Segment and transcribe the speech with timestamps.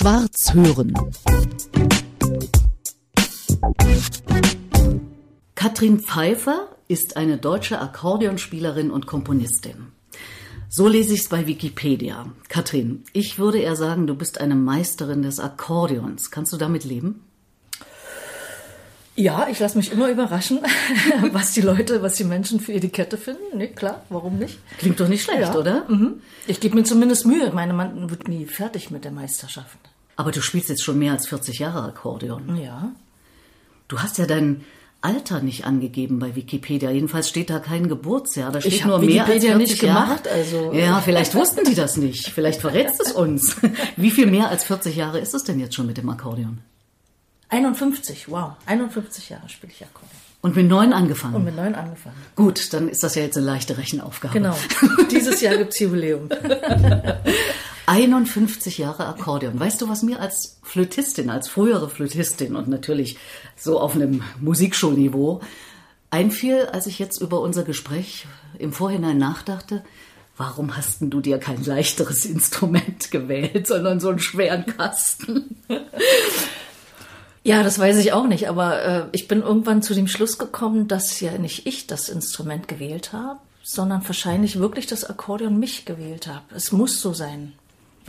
[0.00, 0.94] Schwarz hören.
[5.54, 9.88] Katrin Pfeiffer ist eine deutsche Akkordeonspielerin und Komponistin.
[10.70, 12.32] So lese ich es bei Wikipedia.
[12.48, 16.30] Katrin, ich würde eher sagen, du bist eine Meisterin des Akkordeons.
[16.30, 17.22] Kannst du damit leben?
[19.16, 20.60] Ja, ich lasse mich immer überraschen,
[21.32, 23.58] was die Leute, was die Menschen für Etikette finden.
[23.58, 24.60] Nee, klar, warum nicht?
[24.78, 25.54] Klingt doch nicht schlecht, ja.
[25.54, 25.84] oder?
[25.90, 26.22] Mhm.
[26.46, 27.52] Ich gebe mir zumindest Mühe.
[27.52, 29.89] Meine Mann wird nie fertig mit der Meisterschaft.
[30.20, 32.58] Aber du spielst jetzt schon mehr als 40 Jahre Akkordeon.
[32.62, 32.92] Ja.
[33.88, 34.66] Du hast ja dein
[35.00, 36.90] Alter nicht angegeben bei Wikipedia.
[36.90, 38.52] Jedenfalls steht da kein Geburtsjahr.
[38.52, 40.04] Da steht Ich nur hab mehr als Wikipedia 40 nicht Jahre.
[40.08, 42.26] gemacht, also- Ja, vielleicht wussten die das nicht.
[42.26, 43.56] Vielleicht verrätst es uns.
[43.96, 46.58] Wie viel mehr als 40 Jahre ist es denn jetzt schon mit dem Akkordeon?
[47.48, 48.52] 51, wow.
[48.66, 50.10] 51 Jahre spiele ich Akkordeon.
[50.42, 51.34] Und mit neun angefangen.
[51.34, 52.16] Und mit neun angefangen.
[52.36, 54.34] Gut, dann ist das ja jetzt eine leichte Rechenaufgabe.
[54.34, 54.54] Genau.
[55.10, 56.28] Dieses Jahr gibt's Jubiläum.
[57.90, 59.58] 51 Jahre Akkordeon.
[59.58, 63.18] Weißt du, was mir als Flötistin, als frühere Flötistin und natürlich
[63.56, 65.40] so auf einem Musikschulniveau
[66.08, 68.28] einfiel, als ich jetzt über unser Gespräch
[68.60, 69.82] im Vorhinein nachdachte,
[70.36, 75.56] warum hast du dir kein leichteres Instrument gewählt, sondern so einen schweren Kasten?
[77.42, 80.86] Ja, das weiß ich auch nicht, aber äh, ich bin irgendwann zu dem Schluss gekommen,
[80.86, 86.28] dass ja nicht ich das Instrument gewählt habe, sondern wahrscheinlich wirklich das Akkordeon mich gewählt
[86.28, 86.44] habe.
[86.54, 87.54] Es muss so sein,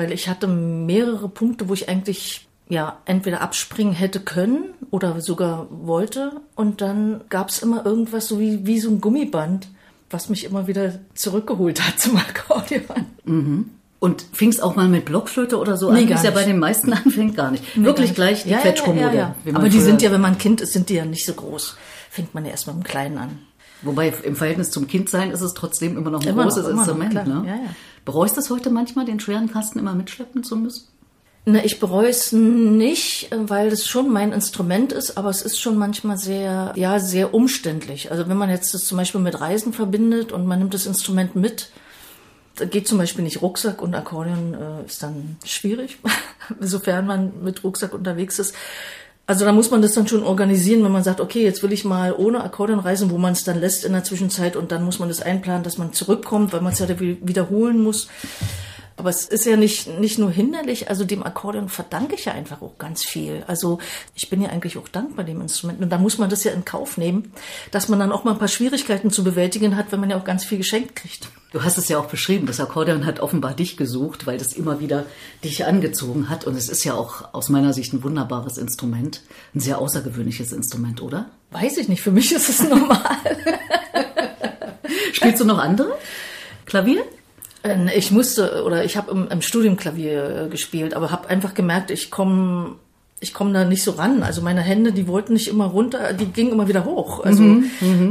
[0.02, 5.68] weil ich hatte mehrere Punkte, wo ich eigentlich ja entweder abspringen hätte können oder sogar
[5.70, 9.68] wollte und dann gab es immer irgendwas so wie, wie so ein Gummiband,
[10.10, 13.06] was mich immer wieder zurückgeholt hat zum Akkordeon.
[14.00, 16.58] Und fingst auch mal mit Blockflöte oder so Nee, an, wie es ja bei den
[16.58, 17.64] meisten anfängt, gar nicht.
[17.76, 18.46] Wirklich Gar gleich nicht.
[18.46, 19.16] die Ja, ja, Quetschkommode.
[19.16, 21.34] Ja, ja, Aber die sind ja, wenn man Kind ist, sind die ja nicht so
[21.34, 21.78] groß.
[22.10, 23.38] Fängt man ja erst mit dem Kleinen an.
[23.84, 26.80] Wobei im Verhältnis zum Kindsein ist es trotzdem immer noch ein Immer noch, großes noch,
[26.80, 27.12] Instrument.
[27.12, 27.26] klar.
[27.26, 27.44] ne?
[27.48, 27.76] Ja, ja.
[28.06, 30.88] Bereust du es heute manchmal, den schweren Kasten immer mitschleppen zu müssen?
[31.46, 35.76] Na, ich bereue es nicht, weil es schon mein Instrument ist, aber es ist schon
[35.76, 38.12] manchmal sehr, ja, sehr umständlich.
[38.12, 41.36] Also wenn man jetzt das zum Beispiel mit Reisen verbindet und man nimmt das Instrument
[41.36, 41.72] mit,
[42.58, 45.98] da geht zum Beispiel nicht Rucksack und Akkordeon äh, ist dann schwierig,
[46.60, 48.54] sofern man mit Rucksack unterwegs ist.
[49.32, 51.86] Also da muss man das dann schon organisieren, wenn man sagt, okay, jetzt will ich
[51.86, 55.00] mal ohne Akkordeon reisen, wo man es dann lässt in der Zwischenzeit und dann muss
[55.00, 58.10] man das einplanen, dass man zurückkommt, weil man es ja wieder wiederholen muss.
[59.02, 62.62] Aber es ist ja nicht, nicht nur hinderlich, also dem Akkordeon verdanke ich ja einfach
[62.62, 63.44] auch ganz viel.
[63.48, 63.80] Also
[64.14, 65.82] ich bin ja eigentlich auch dankbar dem Instrument.
[65.82, 67.34] Und da muss man das ja in Kauf nehmen,
[67.72, 70.24] dass man dann auch mal ein paar Schwierigkeiten zu bewältigen hat, wenn man ja auch
[70.24, 71.30] ganz viel geschenkt kriegt.
[71.52, 74.80] Du hast es ja auch beschrieben, das Akkordeon hat offenbar dich gesucht, weil das immer
[74.80, 75.08] wieder
[75.44, 76.46] dich angezogen hat.
[76.46, 79.24] Und es ist ja auch aus meiner Sicht ein wunderbares Instrument,
[79.56, 81.32] ein sehr außergewöhnliches Instrument, oder?
[81.50, 83.02] Weiß ich nicht, für mich ist es normal.
[85.14, 85.98] Spielst du noch andere?
[86.68, 87.04] Klavier?
[87.64, 91.54] Äh, Ich musste oder ich habe im, im Studium Klavier äh, gespielt, aber habe einfach
[91.54, 92.76] gemerkt, ich komme
[93.24, 94.24] ich komme da nicht so ran.
[94.24, 97.24] Also meine Hände, die wollten nicht immer runter, die gingen immer wieder hoch.
[97.24, 97.44] Also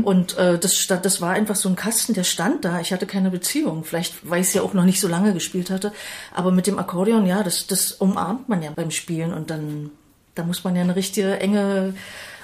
[0.05, 2.81] und äh, das das war einfach so ein Kasten, der stand da.
[2.81, 3.83] Ich hatte keine Beziehung.
[3.83, 5.93] Vielleicht, weil ich es ja auch noch nicht so lange gespielt hatte.
[6.33, 9.91] Aber mit dem Akkordeon, ja, das das umarmt man ja beim Spielen und dann
[10.37, 11.95] da muss man ja eine richtige enge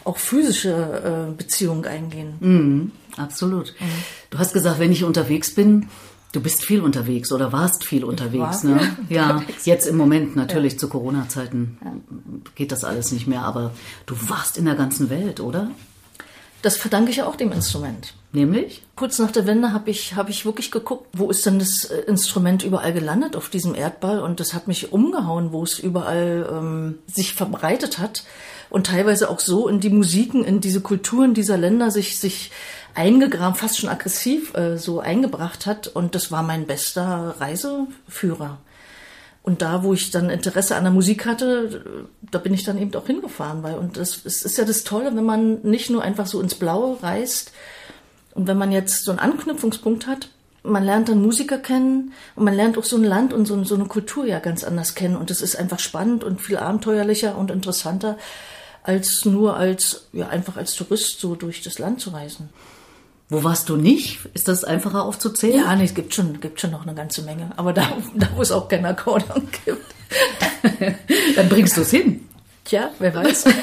[0.02, 2.90] auch physische äh, Beziehung eingehen.
[3.16, 3.74] Absolut.
[4.30, 5.88] Du hast gesagt, wenn ich unterwegs bin,
[6.36, 8.62] du bist viel unterwegs oder warst viel unterwegs.
[8.62, 8.96] war Ne?
[9.08, 9.64] Ja, unterwegs.
[9.64, 11.78] jetzt im Moment natürlich zu Corona-Zeiten
[12.54, 13.72] geht das alles nicht mehr, aber
[14.04, 15.70] du warst in der ganzen Welt, oder?
[16.60, 18.14] Das verdanke ich ja auch dem Instrument.
[18.32, 18.82] Nämlich?
[18.96, 22.00] Kurz nach der Wende habe ich, hab ich wirklich geguckt, wo ist denn das äh,
[22.00, 26.98] Instrument überall gelandet auf diesem Erdball und das hat mich umgehauen, wo es überall ähm,
[27.06, 28.24] sich verbreitet hat
[28.68, 32.50] und teilweise auch so in die Musiken, in diese Kulturen dieser Länder sich, sich
[32.96, 38.58] eingegraben, fast schon aggressiv äh, so eingebracht hat und das war mein bester Reiseführer.
[39.42, 42.92] Und da, wo ich dann Interesse an der Musik hatte, da bin ich dann eben
[42.96, 43.62] auch hingefahren.
[43.62, 46.56] Weil, und das, es ist ja das Tolle, wenn man nicht nur einfach so ins
[46.56, 47.52] Blaue reist
[48.34, 50.30] und wenn man jetzt so einen Anknüpfungspunkt hat,
[50.64, 53.76] man lernt dann Musiker kennen und man lernt auch so ein Land und so, so
[53.76, 55.16] eine Kultur ja ganz anders kennen.
[55.16, 58.18] Und es ist einfach spannend und viel abenteuerlicher und interessanter,
[58.82, 62.48] als nur als, ja, einfach als Tourist so durch das Land zu reisen.
[63.28, 64.20] Wo warst du nicht?
[64.34, 65.64] Ist das einfacher aufzuzählen?
[65.64, 67.50] Ja, nee, es gibt schon, gibt schon noch eine ganze Menge.
[67.56, 69.84] Aber da, da wo es auch kein Akkordeon gibt.
[71.36, 72.26] Dann bringst du es hin.
[72.64, 73.44] Tja, wer weiß.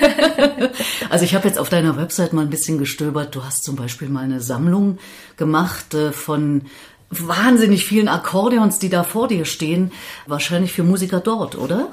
[1.09, 3.35] Also ich habe jetzt auf deiner Website mal ein bisschen gestöbert.
[3.35, 4.97] Du hast zum Beispiel mal eine Sammlung
[5.37, 6.63] gemacht äh, von
[7.09, 9.91] wahnsinnig vielen Akkordeons, die da vor dir stehen.
[10.25, 11.91] Wahrscheinlich für Musiker dort, oder?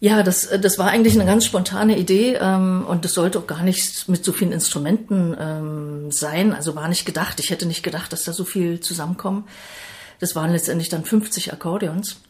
[0.00, 3.64] Ja, das, das war eigentlich eine ganz spontane Idee ähm, und das sollte auch gar
[3.64, 6.52] nicht mit so vielen Instrumenten ähm, sein.
[6.52, 7.40] Also war nicht gedacht.
[7.40, 9.44] Ich hätte nicht gedacht, dass da so viel zusammenkommen.
[10.20, 12.20] Das waren letztendlich dann 50 Akkordeons.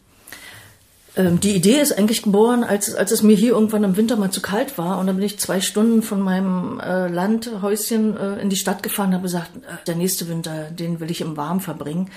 [1.16, 4.30] Ähm, die Idee ist eigentlich geboren, als, als es mir hier irgendwann im Winter mal
[4.30, 4.98] zu kalt war.
[4.98, 9.08] Und dann bin ich zwei Stunden von meinem äh, Landhäuschen äh, in die Stadt gefahren
[9.08, 12.10] und habe gesagt, äh, der nächste Winter, den will ich im Warm verbringen.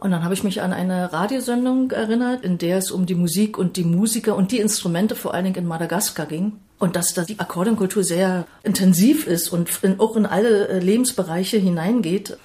[0.00, 3.58] Und dann habe ich mich an eine Radiosendung erinnert, in der es um die Musik
[3.58, 6.52] und die Musiker und die Instrumente vor allen Dingen in Madagaskar ging.
[6.78, 11.58] Und dass da die Akkordeonkultur sehr intensiv ist und in, auch in alle äh, Lebensbereiche
[11.58, 12.36] hineingeht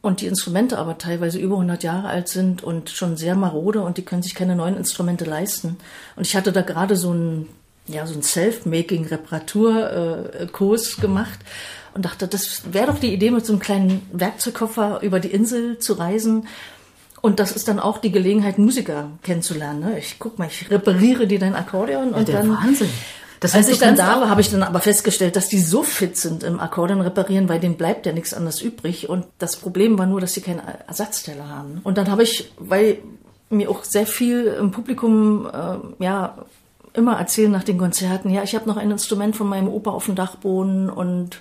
[0.00, 3.98] und die Instrumente aber teilweise über 100 Jahre alt sind und schon sehr marode und
[3.98, 5.76] die können sich keine neuen Instrumente leisten.
[6.14, 7.48] Und ich hatte da gerade so ein
[7.88, 11.38] ja so ein Self-Making-Reparaturkurs gemacht
[11.94, 15.78] und dachte, das wäre doch die Idee, mit so einem kleinen Werkzeugkoffer über die Insel
[15.78, 16.48] zu reisen.
[17.26, 19.80] Und das ist dann auch die Gelegenheit, Musiker kennenzulernen.
[19.80, 19.98] Ne?
[19.98, 22.88] Ich guck mal, ich repariere dir dein Akkordeon und ja, dann Wahnsinn.
[23.40, 25.82] Das heißt, Als ich dann da war, habe ich dann aber festgestellt, dass die so
[25.82, 29.08] fit sind im Akkordeon reparieren, weil denen bleibt ja nichts anderes übrig.
[29.08, 31.80] Und das Problem war nur, dass sie keine Ersatzteile haben.
[31.82, 32.98] Und dann habe ich, weil
[33.50, 36.38] mir auch sehr viel im Publikum äh, ja
[36.92, 40.06] immer erzählen nach den Konzerten, ja, ich habe noch ein Instrument von meinem Opa auf
[40.06, 41.40] dem Dachboden und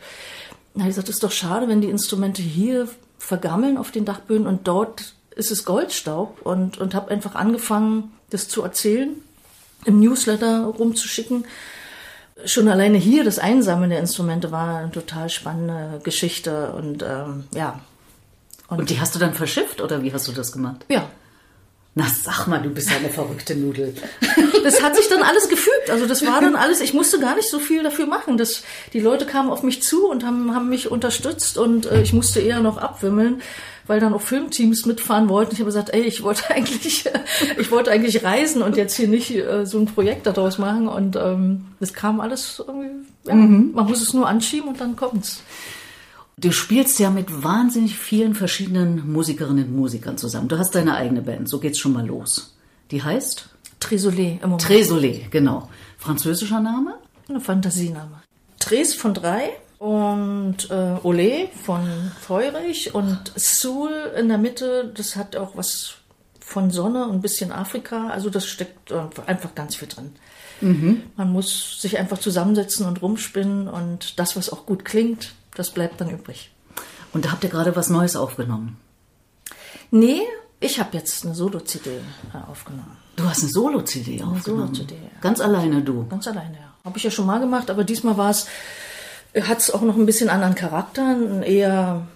[0.74, 2.88] na, ich gesagt, ist doch schade, wenn die Instrumente hier
[3.20, 8.48] vergammeln auf den Dachböden und dort ist es Goldstaub und, und habe einfach angefangen, das
[8.48, 9.10] zu erzählen,
[9.86, 11.46] im Newsletter rumzuschicken
[12.44, 17.80] schon alleine hier das Einsammeln der Instrumente war eine total spannende Geschichte und ähm, ja.
[18.68, 20.86] Und, und, die hast du dann verschifft oder wie hast du das gemacht?
[20.90, 21.08] Ja.
[21.98, 23.94] Na sag mal, du bist ja eine verrückte Nudel.
[24.66, 25.92] Das hat sich dann alles gefügt.
[25.92, 28.36] Also das war dann alles, ich musste gar nicht so viel dafür machen.
[28.36, 32.12] Das, die Leute kamen auf mich zu und haben, haben mich unterstützt und äh, ich
[32.12, 33.44] musste eher noch abwimmeln
[33.88, 35.54] weil dann auch Filmteams mitfahren wollten.
[35.54, 37.10] Ich habe gesagt, ey, ich wollte eigentlich,
[37.60, 40.88] ich wollte eigentlich reisen und jetzt hier nicht äh, so ein Projekt daraus machen.
[40.88, 43.72] Und ähm, das kam alles irgendwie, ja, mhm.
[43.74, 45.42] man muss es nur anschieben und dann kommt's.
[46.38, 50.50] Du spielst ja mit wahnsinnig vielen verschiedenen Musikerinnen und Musikern zusammen.
[50.50, 52.56] Du hast deine eigene Band, so geht's schon mal los.
[52.92, 53.50] Die heißt?
[53.80, 54.62] Tresolet im Moment.
[54.62, 55.70] Tresolet, genau.
[55.98, 56.96] Französischer Name?
[57.30, 58.22] Ein Fantasiename.
[58.60, 65.36] Tres von drei und äh, Ole von Feurich und Sul in der Mitte, das hat
[65.36, 65.95] auch was
[66.39, 68.92] von Sonne und ein bisschen Afrika, also das steckt
[69.25, 70.13] einfach ganz viel drin.
[70.62, 71.04] Mhm.
[71.16, 76.00] Man muss sich einfach zusammensetzen und rumspinnen und das, was auch gut klingt, das bleibt
[76.00, 76.51] dann übrig.
[77.13, 78.78] Und da habt ihr gerade was Neues aufgenommen?
[79.92, 80.21] Nee,
[80.60, 82.98] ich habe jetzt eine Solo-CD äh, aufgenommen.
[83.16, 84.33] Du hast eine Solo-CD aufgenommen?
[84.33, 85.21] Eine Solo-CD, ja.
[85.21, 86.06] Ganz alleine du?
[86.07, 86.74] Ganz alleine, ja.
[86.83, 88.48] Habe ich ja schon mal gemacht, aber diesmal war es
[89.42, 92.08] hat es auch noch ein bisschen anderen Charakter, einen eher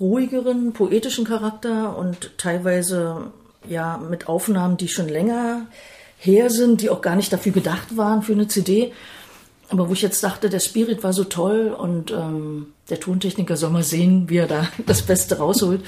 [0.00, 3.32] ruhigeren, poetischen Charakter und teilweise
[3.68, 5.66] ja mit Aufnahmen, die schon länger
[6.18, 8.92] her sind, die auch gar nicht dafür gedacht waren für eine CD.
[9.68, 13.70] Aber wo ich jetzt dachte, der Spirit war so toll und ähm, der Tontechniker soll
[13.70, 15.82] mal sehen, wie er da das Beste rausholt.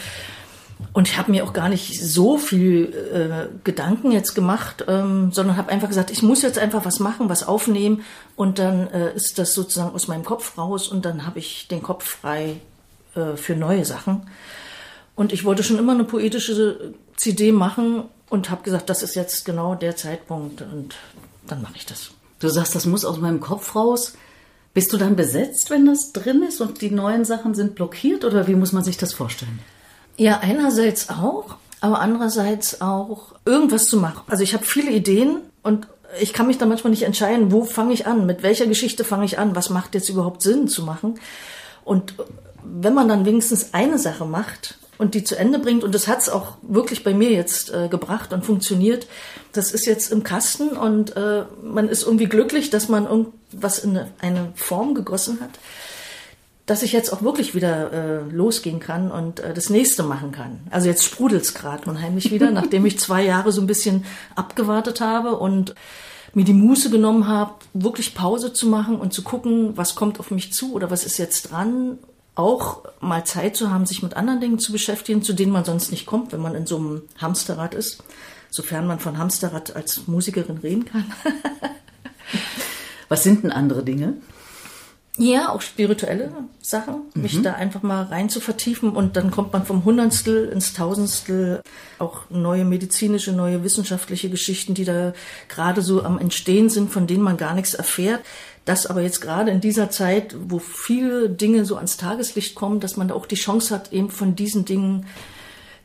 [0.93, 5.57] Und ich habe mir auch gar nicht so viel äh, Gedanken jetzt gemacht, ähm, sondern
[5.57, 8.03] habe einfach gesagt, ich muss jetzt einfach was machen, was aufnehmen
[8.37, 11.83] und dann äh, ist das sozusagen aus meinem Kopf raus und dann habe ich den
[11.83, 12.61] Kopf frei
[13.15, 14.29] äh, für neue Sachen.
[15.17, 19.45] Und ich wollte schon immer eine poetische CD machen und habe gesagt, das ist jetzt
[19.45, 20.95] genau der Zeitpunkt und
[21.49, 22.11] dann mache ich das.
[22.39, 24.15] Du sagst, das muss aus meinem Kopf raus.
[24.75, 28.47] Bist du dann besetzt, wenn das drin ist und die neuen Sachen sind blockiert oder
[28.47, 29.59] wie muss man sich das vorstellen?
[30.19, 34.23] Ja, einerseits auch, aber andererseits auch irgendwas zu machen.
[34.27, 35.87] Also ich habe viele Ideen und
[36.21, 39.25] ich kann mich da manchmal nicht entscheiden, wo fange ich an, mit welcher Geschichte fange
[39.25, 41.21] ich an, was macht jetzt überhaupt Sinn zu machen.
[41.85, 42.15] Und
[42.65, 46.29] wenn man dann wenigstens eine Sache macht und die zu Ende bringt, und das hat's
[46.29, 49.07] auch wirklich bei mir jetzt äh, gebracht und funktioniert,
[49.53, 53.91] das ist jetzt im Kasten und äh, man ist irgendwie glücklich, dass man irgendwas in
[53.91, 55.53] eine, eine Form gegossen hat
[56.69, 60.61] dass ich jetzt auch wirklich wieder äh, losgehen kann und äh, das nächste machen kann.
[60.69, 64.05] Also jetzt sprudelt's gerade unheimlich wieder, nachdem ich zwei Jahre so ein bisschen
[64.37, 65.75] abgewartet habe und
[66.35, 70.31] mir die Muße genommen habe, wirklich Pause zu machen und zu gucken, was kommt auf
[70.31, 71.99] mich zu oder was ist jetzt dran.
[72.35, 75.91] Auch mal Zeit zu haben, sich mit anderen Dingen zu beschäftigen, zu denen man sonst
[75.91, 78.05] nicht kommt, wenn man in so einem Hamsterrad ist.
[78.51, 81.05] Sofern man von Hamsterrad als Musikerin reden kann.
[83.09, 84.19] was sind denn andere Dinge?
[85.19, 86.33] Ja, auch spirituelle
[86.63, 87.23] Sachen, mhm.
[87.23, 91.61] mich da einfach mal rein zu vertiefen und dann kommt man vom Hundertstel ins Tausendstel,
[91.99, 95.13] auch neue medizinische, neue wissenschaftliche Geschichten, die da
[95.49, 98.21] gerade so am Entstehen sind, von denen man gar nichts erfährt.
[98.65, 102.97] Das aber jetzt gerade in dieser Zeit, wo viele Dinge so ans Tageslicht kommen, dass
[102.97, 105.07] man da auch die Chance hat, eben von diesen Dingen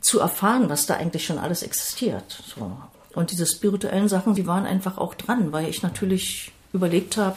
[0.00, 2.42] zu erfahren, was da eigentlich schon alles existiert.
[2.54, 2.76] So.
[3.14, 7.36] Und diese spirituellen Sachen, die waren einfach auch dran, weil ich natürlich überlegt habe,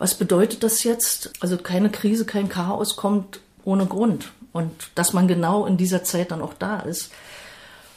[0.00, 1.30] was bedeutet das jetzt?
[1.40, 4.32] Also keine Krise, kein Chaos kommt ohne Grund.
[4.50, 7.12] Und dass man genau in dieser Zeit dann auch da ist.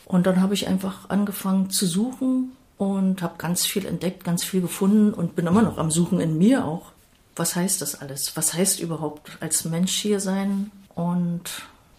[0.05, 4.59] Und dann habe ich einfach angefangen zu suchen und habe ganz viel entdeckt, ganz viel
[4.59, 6.91] gefunden und bin immer noch am Suchen in mir auch.
[7.37, 8.35] Was heißt das alles?
[8.35, 11.43] Was heißt überhaupt als Mensch hier sein und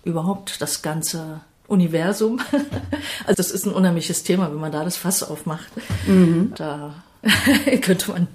[0.04, 2.40] überhaupt das ganze Universum?
[3.26, 5.68] also das ist ein unheimliches Thema, wenn man da das Fass aufmacht.
[6.06, 6.52] Mhm.
[6.56, 6.94] Da
[7.82, 8.28] könnte man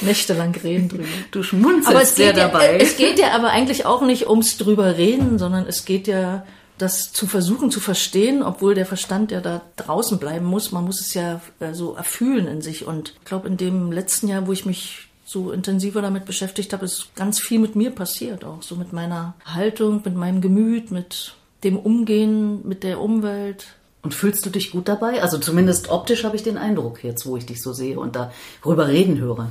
[0.00, 1.04] nächtelang reden drüber.
[1.30, 2.72] Du schmunzelst aber es sehr geht dabei.
[2.72, 6.44] Ja, es geht ja aber eigentlich auch nicht ums drüber reden, sondern es geht ja
[6.78, 10.72] das zu versuchen zu verstehen, obwohl der Verstand ja da draußen bleiben muss.
[10.72, 12.86] Man muss es ja äh, so erfühlen in sich.
[12.86, 16.84] Und ich glaube, in dem letzten Jahr, wo ich mich so intensiver damit beschäftigt habe,
[16.84, 21.34] ist ganz viel mit mir passiert, auch so mit meiner Haltung, mit meinem Gemüt, mit
[21.64, 23.66] dem Umgehen mit der Umwelt.
[24.02, 25.22] Und fühlst du dich gut dabei?
[25.22, 28.88] Also zumindest optisch habe ich den Eindruck jetzt, wo ich dich so sehe und darüber
[28.88, 29.50] reden höre.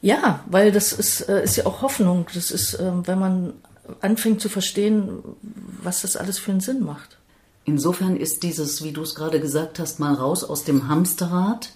[0.00, 2.26] Ja, weil das ist, äh, ist ja auch Hoffnung.
[2.34, 3.52] Das ist, ähm, wenn man
[4.00, 5.22] anfängt zu verstehen,
[5.82, 7.18] was das alles für einen Sinn macht.
[7.64, 11.70] Insofern ist dieses, wie du es gerade gesagt hast, mal raus aus dem Hamsterrad.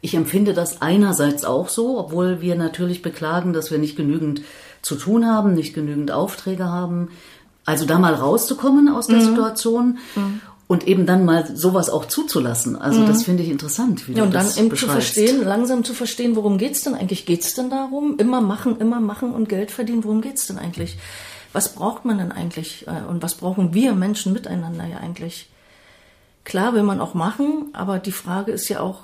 [0.00, 4.42] Ich empfinde das einerseits auch so, obwohl wir natürlich beklagen, dass wir nicht genügend
[4.82, 7.10] zu tun haben, nicht genügend Aufträge haben.
[7.66, 9.24] Also da mal rauszukommen aus der mhm.
[9.24, 10.40] Situation mhm.
[10.66, 12.76] Und eben dann mal sowas auch zuzulassen.
[12.76, 13.06] Also mhm.
[13.06, 15.94] das finde ich interessant, wie ja, du und das dann eben zu verstehen, langsam zu
[15.94, 17.26] verstehen, worum geht's denn eigentlich?
[17.26, 18.16] Geht's denn darum?
[18.18, 20.04] Immer machen, immer machen und Geld verdienen.
[20.04, 20.96] Worum geht's denn eigentlich?
[21.54, 25.48] was braucht man denn eigentlich äh, und was brauchen wir Menschen miteinander ja eigentlich?
[26.42, 29.00] Klar will man auch machen, aber die Frage ist ja auch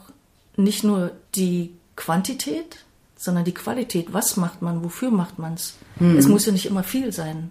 [0.56, 2.84] nicht nur die Quantität,
[3.16, 4.12] sondern die Qualität.
[4.12, 4.84] Was macht man?
[4.84, 5.74] Wofür macht man es?
[6.00, 6.18] Mhm.
[6.18, 7.50] Es muss ja nicht immer viel sein.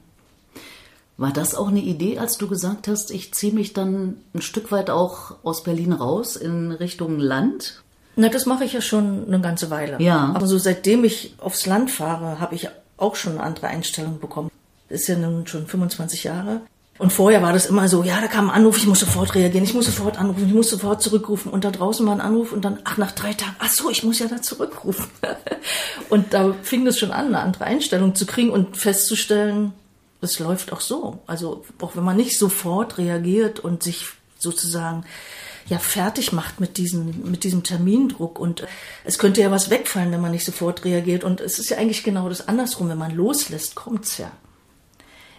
[1.20, 4.72] War das auch eine Idee, als du gesagt hast, ich ziehe mich dann ein Stück
[4.72, 7.84] weit auch aus Berlin raus in Richtung Land?
[8.16, 10.02] Na, das mache ich ja schon eine ganze Weile.
[10.02, 10.32] Ja.
[10.34, 14.50] Aber so seitdem ich aufs Land fahre, habe ich auch schon eine andere Einstellung bekommen
[14.90, 16.62] ist ja nun schon 25 Jahre.
[16.98, 19.64] Und vorher war das immer so, ja, da kam ein Anruf, ich muss sofort reagieren,
[19.64, 21.50] ich muss sofort anrufen, ich muss sofort zurückrufen.
[21.50, 24.04] Und da draußen war ein Anruf und dann, ach, nach drei Tagen, ach so, ich
[24.04, 25.06] muss ja da zurückrufen.
[26.10, 29.72] und da fing das schon an, eine andere Einstellung zu kriegen und festzustellen,
[30.22, 31.20] es läuft auch so.
[31.28, 34.08] Also auch wenn man nicht sofort reagiert und sich
[34.38, 35.06] sozusagen
[35.68, 38.64] ja fertig macht mit diesem, mit diesem Termindruck und
[39.04, 41.24] es könnte ja was wegfallen, wenn man nicht sofort reagiert.
[41.24, 42.90] Und es ist ja eigentlich genau das andersrum.
[42.90, 44.32] Wenn man loslässt, kommt's ja.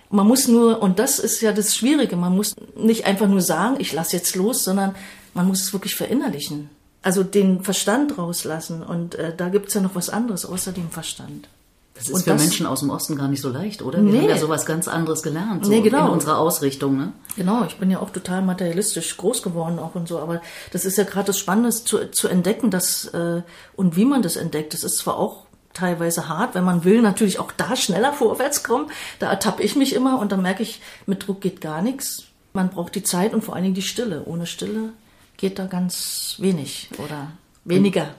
[0.08, 3.76] Man muss nur, und das ist ja das Schwierige, man muss nicht einfach nur sagen,
[3.78, 4.96] ich lasse jetzt los, sondern
[5.34, 6.68] man muss es wirklich verinnerlichen.
[7.02, 8.82] Also den Verstand rauslassen.
[8.82, 11.48] Und äh, da gibt's ja noch was anderes außer dem Verstand.
[11.94, 13.98] Das ist und für das, Menschen aus dem Osten gar nicht so leicht, oder?
[14.02, 14.18] Wir nee.
[14.20, 16.06] haben ja sowas ganz anderes gelernt, so nee, genau.
[16.06, 16.96] in unserer Ausrichtung.
[16.96, 17.12] Ne?
[17.36, 20.40] Genau, ich bin ja auch total materialistisch groß geworden auch und so, aber
[20.72, 23.42] das ist ja gerade das Spannende zu, zu entdecken, dass äh,
[23.76, 24.72] und wie man das entdeckt.
[24.72, 28.90] Das ist zwar auch teilweise hart, wenn man will natürlich auch da schneller vorwärts kommen.
[29.18, 32.24] Da ertappe ich mich immer und dann merke ich, mit Druck geht gar nichts.
[32.52, 34.24] Man braucht die Zeit und vor allen Dingen die Stille.
[34.24, 34.92] Ohne Stille
[35.36, 37.32] geht da ganz wenig oder
[37.64, 38.14] weniger.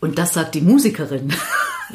[0.00, 1.32] Und, und das sagt die Musikerin.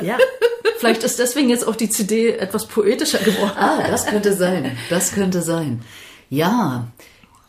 [0.01, 0.18] Ja.
[0.81, 3.53] Vielleicht ist deswegen jetzt auch die CD etwas poetischer geworden.
[3.55, 4.75] Ah, das könnte sein.
[4.89, 5.83] Das könnte sein.
[6.31, 6.88] Ja.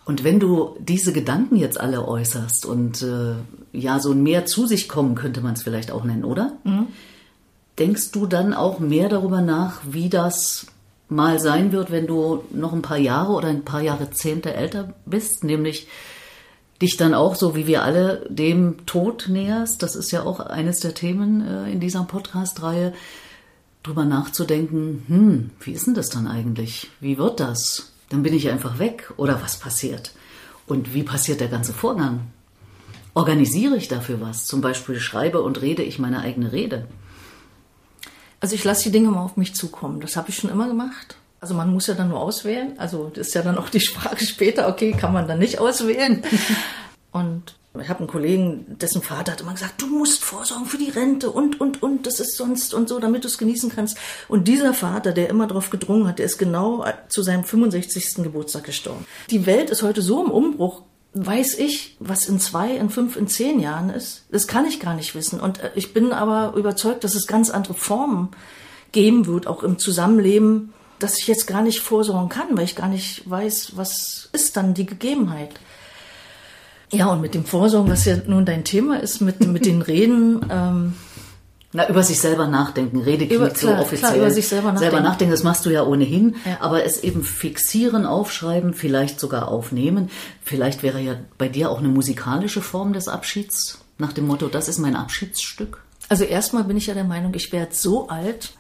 [0.05, 3.37] Und wenn du diese Gedanken jetzt alle äußerst und äh,
[3.73, 6.59] ja, so ein mehr zu sich kommen, könnte man es vielleicht auch nennen, oder?
[6.65, 6.89] Mhm.
[7.79, 10.67] Denkst du dann auch mehr darüber nach, wie das
[11.09, 15.43] mal sein wird, wenn du noch ein paar Jahre oder ein paar Jahrzehnte älter bist,
[15.43, 15.87] nämlich
[16.83, 19.83] dich dann auch, so wie wir alle, dem Tod näherst?
[19.83, 22.93] Das ist ja auch eines der Themen äh, in dieser Podcast-Reihe,
[23.83, 26.91] drüber nachzudenken, hm, wie ist denn das dann eigentlich?
[27.01, 27.93] Wie wird das?
[28.11, 30.13] Dann bin ich einfach weg oder was passiert?
[30.67, 32.21] Und wie passiert der ganze Vorgang?
[33.15, 34.47] Organisiere ich dafür was?
[34.47, 36.87] Zum Beispiel schreibe und rede ich meine eigene Rede?
[38.41, 40.01] Also ich lasse die Dinge mal auf mich zukommen.
[40.01, 41.17] Das habe ich schon immer gemacht.
[41.43, 42.79] Also man muss ja dann nur auswählen.
[42.79, 46.23] Also das ist ja dann auch die Frage später, okay, kann man dann nicht auswählen.
[47.11, 50.91] Und ich habe einen Kollegen, dessen Vater hat immer gesagt, du musst vorsorgen für die
[50.91, 53.97] Rente und, und, und, das ist sonst und so, damit du es genießen kannst.
[54.29, 58.23] Und dieser Vater, der immer darauf gedrungen hat, der ist genau zu seinem 65.
[58.23, 59.07] Geburtstag gestorben.
[59.31, 60.83] Die Welt ist heute so im Umbruch,
[61.15, 64.27] weiß ich, was in zwei, in fünf, in zehn Jahren ist.
[64.31, 65.41] Das kann ich gar nicht wissen.
[65.41, 68.29] Und äh, ich bin aber überzeugt, dass es ganz andere Formen
[68.93, 72.89] geben wird, auch im Zusammenleben, dass ich jetzt gar nicht vorsorgen kann, weil ich gar
[72.89, 75.51] nicht weiß, was ist dann die Gegebenheit.
[76.93, 80.45] Ja, und mit dem Vorsorgen, was ja nun dein Thema ist, mit, mit den Reden,
[80.51, 80.95] ähm,
[81.75, 83.99] na, über sich selber nachdenken, rede über, so offiziell.
[83.99, 84.93] Klar, über sich selber nachdenken.
[84.93, 86.37] Selber nachdenken, das machst du ja ohnehin.
[86.45, 86.59] Ja.
[86.61, 90.11] Aber es eben fixieren, aufschreiben, vielleicht sogar aufnehmen.
[90.43, 94.69] Vielleicht wäre ja bei dir auch eine musikalische Form des Abschieds, nach dem Motto, das
[94.69, 95.83] ist mein Abschiedsstück.
[96.11, 98.53] Also erstmal bin ich ja der Meinung, ich werde so alt,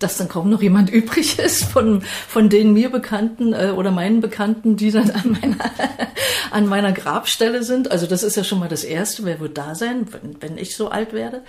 [0.00, 4.20] dass dann kaum noch jemand übrig ist von, von den mir Bekannten äh, oder meinen
[4.20, 5.70] Bekannten, die dann an meiner,
[6.50, 7.90] an meiner Grabstelle sind.
[7.90, 9.24] Also das ist ja schon mal das Erste.
[9.24, 11.42] Wer wird da sein, wenn, wenn ich so alt werde?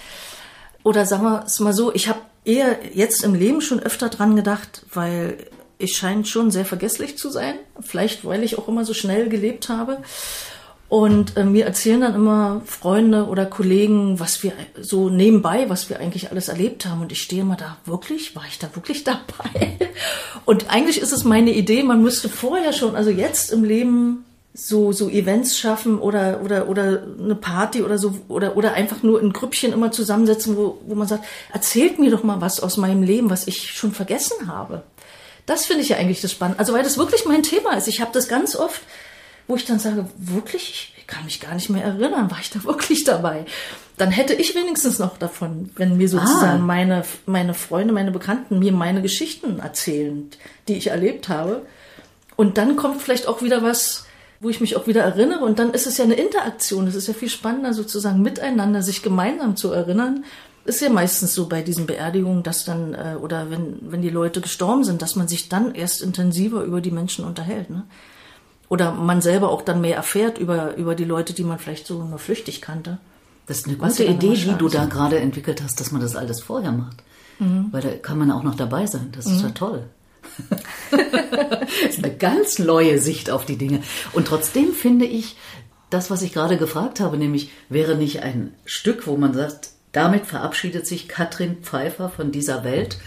[0.83, 4.35] Oder sagen wir es mal so, ich habe eher jetzt im Leben schon öfter dran
[4.35, 5.37] gedacht, weil
[5.77, 7.55] ich scheine schon sehr vergesslich zu sein.
[7.79, 10.01] Vielleicht, weil ich auch immer so schnell gelebt habe.
[10.91, 16.01] Und äh, mir erzählen dann immer Freunde oder Kollegen, was wir so nebenbei, was wir
[16.01, 16.99] eigentlich alles erlebt haben.
[16.99, 18.35] Und ich stehe immer da, wirklich?
[18.35, 19.77] War ich da wirklich dabei?
[20.43, 24.91] Und eigentlich ist es meine Idee, man müsste vorher schon, also jetzt im Leben so,
[24.91, 29.31] so Events schaffen oder, oder, oder eine Party oder so, oder, oder einfach nur in
[29.31, 33.29] Grüppchen immer zusammensetzen, wo, wo man sagt, erzählt mir doch mal was aus meinem Leben,
[33.29, 34.83] was ich schon vergessen habe.
[35.45, 36.59] Das finde ich ja eigentlich das Spannende.
[36.59, 37.87] Also, weil das wirklich mein Thema ist.
[37.87, 38.81] Ich habe das ganz oft,
[39.51, 42.63] wo ich dann sage, wirklich, ich kann mich gar nicht mehr erinnern, war ich da
[42.63, 43.45] wirklich dabei?
[43.97, 46.65] Dann hätte ich wenigstens noch davon, wenn mir sozusagen ah.
[46.65, 50.29] meine, meine Freunde, meine Bekannten mir meine Geschichten erzählen,
[50.69, 51.63] die ich erlebt habe.
[52.37, 54.05] Und dann kommt vielleicht auch wieder was,
[54.39, 55.43] wo ich mich auch wieder erinnere.
[55.43, 56.87] Und dann ist es ja eine Interaktion.
[56.87, 60.23] Es ist ja viel spannender, sozusagen miteinander sich gemeinsam zu erinnern.
[60.63, 64.39] Ist ja meistens so bei diesen Beerdigungen, dass dann, äh, oder wenn, wenn die Leute
[64.39, 67.69] gestorben sind, dass man sich dann erst intensiver über die Menschen unterhält.
[67.69, 67.83] Ne?
[68.71, 72.01] Oder man selber auch dann mehr erfährt über, über die Leute, die man vielleicht so
[72.05, 72.99] nur flüchtig kannte.
[73.45, 76.41] Das ist eine gute Idee, die du da gerade entwickelt hast, dass man das alles
[76.41, 77.03] vorher macht.
[77.39, 77.67] Mhm.
[77.71, 79.09] Weil da kann man auch noch dabei sein.
[79.11, 79.47] Das ist mhm.
[79.47, 79.83] ja toll.
[80.89, 83.83] das ist eine ganz neue Sicht auf die Dinge.
[84.13, 85.35] Und trotzdem finde ich,
[85.89, 90.25] das, was ich gerade gefragt habe, nämlich wäre nicht ein Stück, wo man sagt, damit
[90.27, 92.99] verabschiedet sich Katrin Pfeiffer von dieser Welt,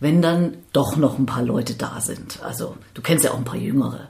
[0.00, 2.42] wenn dann doch noch ein paar Leute da sind.
[2.42, 4.08] Also du kennst ja auch ein paar Jüngere.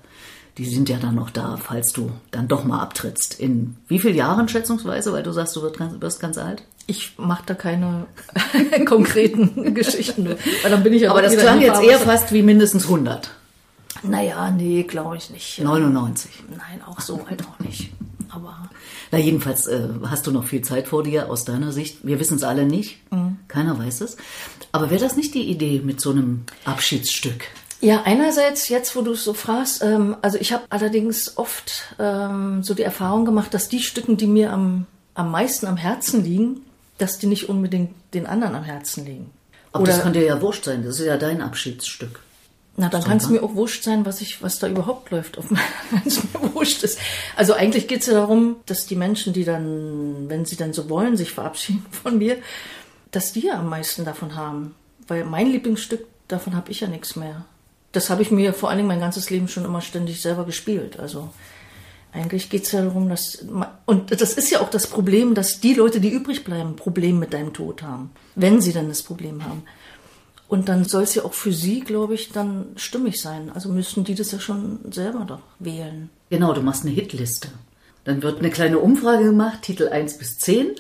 [0.58, 3.40] Die sind ja dann noch da, falls du dann doch mal abtrittst.
[3.40, 6.62] In wie vielen Jahren schätzungsweise, weil du sagst, du wirst ganz, wirst ganz alt?
[6.86, 8.06] Ich mache da keine
[8.86, 10.26] konkreten Geschichten,
[10.62, 11.20] weil dann bin ich aber.
[11.20, 13.30] Aber das klang jetzt eher fast wie mindestens 100.
[14.02, 15.60] Naja, nee, glaube ich nicht.
[15.60, 16.30] 99.
[16.50, 17.92] Nein, auch so halt auch nicht.
[18.28, 18.68] Aber.
[19.10, 21.98] Na, jedenfalls äh, hast du noch viel Zeit vor dir aus deiner Sicht.
[22.02, 22.98] Wir wissen es alle nicht.
[23.12, 23.38] Mhm.
[23.48, 24.16] Keiner weiß es.
[24.72, 27.44] Aber wäre das nicht die Idee mit so einem Abschiedsstück?
[27.82, 32.62] Ja, einerseits jetzt, wo du es so fragst, ähm, also ich habe allerdings oft ähm,
[32.62, 36.60] so die Erfahrung gemacht, dass die Stücken, die mir am, am meisten am Herzen liegen,
[36.98, 39.32] dass die nicht unbedingt den anderen am Herzen liegen.
[39.72, 42.20] Aber Oder, das kann dir ja wurscht sein, das ist ja dein Abschiedsstück.
[42.76, 45.36] Na, dann kann es mir auch wurscht sein, was ich, was da überhaupt läuft,
[45.90, 47.00] wenn es mir wurscht ist.
[47.34, 50.88] Also eigentlich geht es ja darum, dass die Menschen, die dann, wenn sie dann so
[50.88, 52.36] wollen, sich verabschieden von mir,
[53.10, 54.76] dass die ja am meisten davon haben.
[55.08, 57.44] Weil mein Lieblingsstück, davon habe ich ja nichts mehr.
[57.92, 60.98] Das habe ich mir vor allen Dingen mein ganzes Leben schon immer ständig selber gespielt.
[60.98, 61.30] Also
[62.12, 63.44] eigentlich geht es ja darum, dass.
[63.86, 67.18] Und das ist ja auch das Problem, dass die Leute, die übrig bleiben, ein Problem
[67.18, 68.10] mit deinem Tod haben.
[68.34, 69.62] Wenn sie dann das Problem haben.
[70.48, 73.50] Und dann soll es ja auch für sie, glaube ich, dann stimmig sein.
[73.54, 76.10] Also müssten die das ja schon selber doch wählen.
[76.28, 77.48] Genau, du machst eine Hitliste.
[78.04, 80.72] Dann wird eine kleine Umfrage gemacht, Titel 1 bis 10.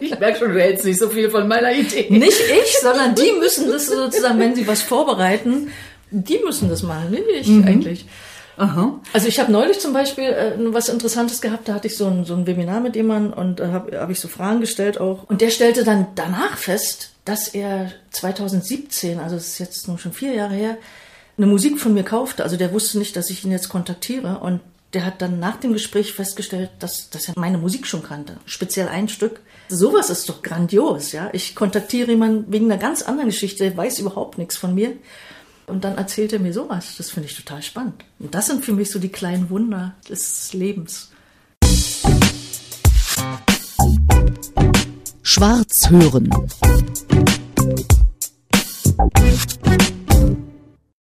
[0.00, 2.06] ich merke schon, du hältst nicht so viel von meiner Idee.
[2.10, 5.70] Nicht ich, sondern die müssen das sozusagen, wenn sie was vorbereiten,
[6.10, 7.64] die müssen das machen, nicht ich mhm.
[7.64, 8.06] eigentlich.
[8.56, 9.00] Aha.
[9.12, 12.24] Also ich habe neulich zum Beispiel äh, was Interessantes gehabt, da hatte ich so ein,
[12.24, 15.24] so ein Webinar mit jemandem und da äh, habe hab ich so Fragen gestellt auch.
[15.24, 20.12] Und der stellte dann danach fest, dass er 2017, also das ist jetzt nun schon
[20.12, 20.76] vier Jahre her,
[21.38, 22.44] eine Musik von mir kaufte.
[22.44, 24.60] Also der wusste nicht, dass ich ihn jetzt kontaktiere und
[24.92, 28.36] der hat dann nach dem Gespräch festgestellt, dass, dass er meine Musik schon kannte.
[28.44, 29.40] Speziell ein Stück.
[29.68, 31.30] Sowas ist doch grandios, ja.
[31.32, 34.92] Ich kontaktiere jemanden wegen einer ganz anderen Geschichte, der weiß überhaupt nichts von mir.
[35.66, 36.96] Und dann erzählt er mir sowas.
[36.98, 38.04] Das finde ich total spannend.
[38.18, 41.10] Und das sind für mich so die kleinen Wunder des Lebens.
[45.22, 46.28] Schwarz hören.